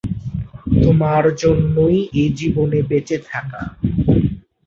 তোমার 0.83 1.23
জন্যই 1.41 1.97
এজীবনে 2.23 2.79
বেঁচে 2.89 3.17
থাকা। 3.29 3.61